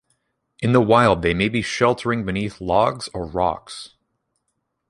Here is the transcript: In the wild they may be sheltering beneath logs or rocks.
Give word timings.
In 0.63 0.73
the 0.73 0.81
wild 0.81 1.21
they 1.21 1.35
may 1.35 1.47
be 1.47 1.61
sheltering 1.61 2.25
beneath 2.25 2.59
logs 2.59 3.07
or 3.13 3.23
rocks. 3.27 3.93